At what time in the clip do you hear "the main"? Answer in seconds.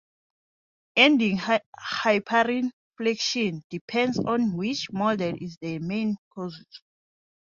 5.61-6.17